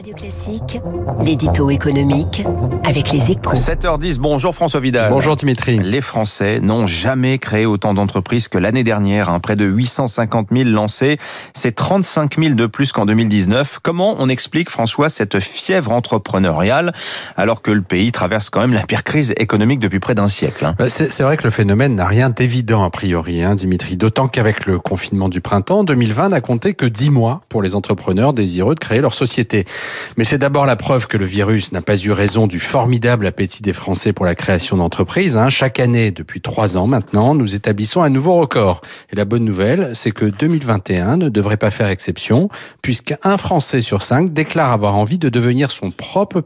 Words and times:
Radio 0.00 0.14
Classique, 0.14 0.80
l'édito 1.20 1.68
économique 1.68 2.42
avec 2.84 3.12
les 3.12 3.32
échos. 3.32 3.52
7h10, 3.52 4.16
bonjour 4.18 4.54
François 4.54 4.80
Vidal. 4.80 5.10
Bonjour 5.10 5.36
Dimitri. 5.36 5.78
Les 5.78 6.00
Français 6.00 6.58
n'ont 6.60 6.86
jamais 6.86 7.36
créé 7.36 7.66
autant 7.66 7.92
d'entreprises 7.92 8.48
que 8.48 8.56
l'année 8.56 8.82
dernière, 8.82 9.28
hein, 9.28 9.40
près 9.40 9.56
de 9.56 9.66
850 9.66 10.48
000 10.52 10.70
lancés, 10.70 11.18
c'est 11.52 11.74
35 11.74 12.38
000 12.40 12.54
de 12.54 12.64
plus 12.64 12.92
qu'en 12.92 13.04
2019. 13.04 13.80
Comment 13.82 14.16
on 14.18 14.30
explique 14.30 14.70
François 14.70 15.10
cette 15.10 15.38
fièvre 15.38 15.92
entrepreneuriale 15.92 16.94
alors 17.36 17.60
que 17.60 17.70
le 17.70 17.82
pays 17.82 18.10
traverse 18.10 18.48
quand 18.48 18.62
même 18.62 18.72
la 18.72 18.84
pire 18.84 19.04
crise 19.04 19.34
économique 19.36 19.80
depuis 19.80 20.00
près 20.00 20.14
d'un 20.14 20.28
siècle 20.28 20.64
hein? 20.64 20.76
Bah, 20.78 20.88
C'est 20.88 21.20
vrai 21.20 21.36
que 21.36 21.44
le 21.44 21.50
phénomène 21.50 21.94
n'a 21.94 22.06
rien 22.06 22.30
d'évident 22.30 22.84
a 22.84 22.90
priori, 22.90 23.42
hein, 23.42 23.54
Dimitri, 23.54 23.98
d'autant 23.98 24.28
qu'avec 24.28 24.64
le 24.64 24.78
confinement 24.78 25.28
du 25.28 25.42
printemps, 25.42 25.84
2020 25.84 26.30
n'a 26.30 26.40
compté 26.40 26.72
que 26.72 26.86
10 26.86 27.10
mois 27.10 27.42
pour 27.50 27.60
les 27.60 27.74
entrepreneurs 27.74 28.32
désireux 28.32 28.74
de 28.74 28.80
créer 28.80 29.02
leur 29.02 29.12
société. 29.12 29.66
Mais 30.16 30.24
c'est 30.24 30.38
d'abord 30.38 30.66
la 30.66 30.76
preuve 30.76 31.06
que 31.06 31.16
le 31.16 31.24
virus 31.24 31.72
n'a 31.72 31.82
pas 31.82 31.96
eu 31.96 32.12
raison 32.12 32.46
du 32.46 32.60
formidable 32.60 33.26
appétit 33.26 33.62
des 33.62 33.72
Français 33.72 34.12
pour 34.12 34.24
la 34.24 34.34
création 34.34 34.76
d'entreprises. 34.76 35.36
Hein. 35.36 35.48
Chaque 35.48 35.80
année, 35.80 36.10
depuis 36.10 36.40
trois 36.40 36.76
ans 36.76 36.86
maintenant, 36.86 37.34
nous 37.34 37.54
établissons 37.54 38.02
un 38.02 38.10
nouveau 38.10 38.34
record. 38.36 38.80
Et 39.12 39.16
la 39.16 39.24
bonne 39.24 39.44
nouvelle, 39.44 39.90
c'est 39.94 40.10
que 40.12 40.24
2021 40.24 41.16
ne 41.16 41.28
devrait 41.28 41.56
pas 41.56 41.70
faire 41.70 41.88
exception, 41.88 42.48
puisqu'un 42.82 43.36
Français 43.36 43.80
sur 43.80 44.02
cinq 44.02 44.32
déclare 44.32 44.72
avoir 44.72 44.94
envie 44.96 45.18
de 45.18 45.28
devenir 45.28 45.70
son 45.70 45.90
propre, 45.90 46.42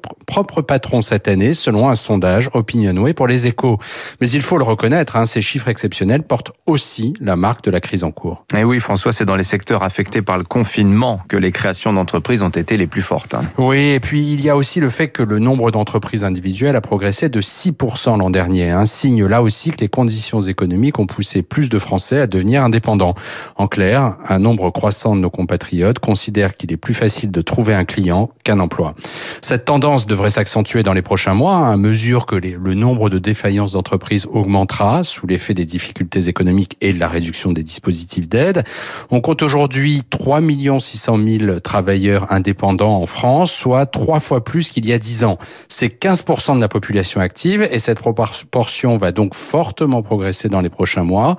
patron 0.62 1.02
cette 1.02 1.28
année, 1.28 1.54
selon 1.54 1.88
un 1.88 1.94
sondage 1.94 2.50
Opinionway 2.52 3.14
pour 3.14 3.26
les 3.26 3.46
échos. 3.46 3.78
Mais 4.20 4.28
il 4.28 4.42
faut 4.42 4.58
le 4.58 4.64
reconnaître, 4.64 5.16
hein, 5.16 5.26
ces 5.26 5.42
chiffres 5.42 5.68
exceptionnels 5.68 6.22
portent 6.22 6.52
aussi 6.66 7.14
la 7.20 7.36
marque 7.36 7.64
de 7.64 7.70
la 7.70 7.80
crise 7.80 8.04
en 8.04 8.10
cours. 8.10 8.44
Et 8.56 8.64
oui, 8.64 8.80
François, 8.80 9.12
c'est 9.12 9.24
dans 9.24 9.36
les 9.36 9.44
secteurs 9.44 9.82
affectés 9.82 10.22
par 10.22 10.38
le 10.38 10.44
confinement 10.44 11.20
que 11.28 11.36
les 11.36 11.52
créations 11.52 11.92
d'entreprises 11.92 12.42
ont 12.42 12.48
été 12.48 12.76
les 12.76 12.86
plus 12.86 13.02
fortes. 13.02 13.33
Hein. 13.34 13.42
Oui, 13.58 13.90
et 13.90 14.00
puis 14.00 14.32
il 14.32 14.40
y 14.40 14.50
a 14.50 14.56
aussi 14.56 14.80
le 14.80 14.90
fait 14.90 15.08
que 15.08 15.22
le 15.22 15.38
nombre 15.38 15.70
d'entreprises 15.70 16.24
individuelles 16.24 16.76
a 16.76 16.80
progressé 16.80 17.28
de 17.28 17.40
6% 17.40 18.18
l'an 18.18 18.30
dernier. 18.30 18.70
Un 18.70 18.86
signe 18.86 19.24
là 19.26 19.42
aussi 19.42 19.70
que 19.70 19.80
les 19.80 19.88
conditions 19.88 20.40
économiques 20.40 20.98
ont 20.98 21.06
poussé 21.06 21.42
plus 21.42 21.68
de 21.68 21.78
Français 21.78 22.20
à 22.20 22.26
devenir 22.26 22.62
indépendants. 22.62 23.14
En 23.56 23.66
clair, 23.66 24.16
un 24.28 24.38
nombre 24.38 24.70
croissant 24.70 25.14
de 25.14 25.20
nos 25.20 25.30
compatriotes 25.30 25.98
considèrent 25.98 26.56
qu'il 26.56 26.72
est 26.72 26.76
plus 26.76 26.94
facile 26.94 27.30
de 27.30 27.42
trouver 27.42 27.74
un 27.74 27.84
client 27.84 28.30
qu'un 28.44 28.60
emploi. 28.60 28.94
Cette 29.42 29.64
tendance 29.64 30.06
devrait 30.06 30.30
s'accentuer 30.30 30.82
dans 30.82 30.92
les 30.92 31.02
prochains 31.02 31.34
mois 31.34 31.68
à 31.68 31.76
mesure 31.76 32.26
que 32.26 32.36
le 32.36 32.74
nombre 32.74 33.10
de 33.10 33.18
défaillances 33.18 33.72
d'entreprises 33.72 34.26
augmentera 34.30 35.02
sous 35.02 35.26
l'effet 35.26 35.54
des 35.54 35.64
difficultés 35.64 36.28
économiques 36.28 36.76
et 36.80 36.92
de 36.92 37.00
la 37.00 37.08
réduction 37.08 37.52
des 37.52 37.62
dispositifs 37.62 38.28
d'aide. 38.28 38.64
On 39.10 39.20
compte 39.20 39.42
aujourd'hui 39.42 40.02
3 40.10 40.40
600 40.78 41.18
000 41.26 41.60
travailleurs 41.60 42.30
indépendants 42.30 42.96
en 42.96 43.06
France, 43.06 43.52
soit 43.52 43.86
trois 43.86 44.20
fois 44.20 44.44
plus 44.44 44.70
qu'il 44.70 44.86
y 44.86 44.92
a 44.92 44.98
dix 44.98 45.24
ans. 45.24 45.38
C'est 45.68 45.88
15% 45.88 46.56
de 46.56 46.60
la 46.60 46.68
population 46.68 47.20
active 47.20 47.66
et 47.70 47.78
cette 47.78 47.98
proportion 47.98 48.96
va 48.98 49.12
donc 49.12 49.34
fortement 49.34 50.02
progresser 50.02 50.48
dans 50.48 50.60
les 50.60 50.68
prochains 50.68 51.04
mois. 51.04 51.36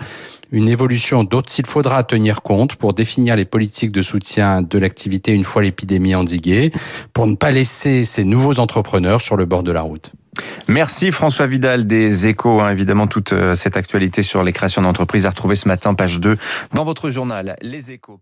Une 0.52 0.70
évolution 0.70 1.24
dont 1.24 1.42
il 1.42 1.66
faudra 1.66 2.04
tenir 2.04 2.42
compte 2.42 2.76
pour 2.76 2.94
définir 2.94 3.36
les 3.36 3.46
politiques 3.46 3.92
de 3.92 4.02
soutien 4.02 4.62
de 4.62 4.78
l'activité 4.78 5.34
une 5.34 5.44
fois 5.44 5.64
l'épidémie 5.64 6.16
endiguée, 6.16 6.72
pour 7.14 7.28
ne 7.28 7.36
pas 7.36 7.52
laisser 7.52 8.06
ces 8.06 8.24
nouveaux 8.24 8.60
entrepreneurs 8.60 9.22
sur 9.22 9.38
le 9.38 9.46
bord 9.46 9.64
de 9.64 9.72
la 9.72 9.82
route. 9.82 10.14
Merci 10.68 11.12
François 11.12 11.48
Vidal 11.48 11.88
des 11.88 12.28
Échos. 12.28 12.60
Hein, 12.62 12.72
évidemment, 12.72 13.08
toute 13.08 13.34
euh, 13.34 13.56
cette 13.56 13.78
actualité 13.78 14.24
sur 14.24 14.44
les 14.44 14.54
créations 14.54 14.82
d'entreprises 14.82 15.26
à 15.26 15.30
retrouver 15.30 15.56
ce 15.56 15.68
matin, 15.68 15.94
page 15.94 16.20
2, 16.20 16.36
dans 16.74 16.84
votre 16.84 17.10
journal 17.10 17.56
Les 17.62 17.92
Échos. 17.92 18.20